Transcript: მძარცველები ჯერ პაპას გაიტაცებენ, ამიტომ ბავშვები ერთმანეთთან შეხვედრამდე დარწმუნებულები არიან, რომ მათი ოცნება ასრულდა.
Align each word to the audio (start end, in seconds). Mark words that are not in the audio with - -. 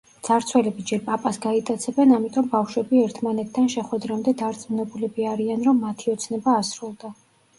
მძარცველები 0.25 0.83
ჯერ 0.91 1.01
პაპას 1.09 1.35
გაიტაცებენ, 1.41 2.13
ამიტომ 2.15 2.47
ბავშვები 2.53 3.03
ერთმანეთთან 3.09 3.69
შეხვედრამდე 3.73 4.33
დარწმუნებულები 4.39 5.27
არიან, 5.35 5.63
რომ 5.69 5.83
მათი 5.85 6.13
ოცნება 6.17 6.57
ასრულდა. 6.63 7.13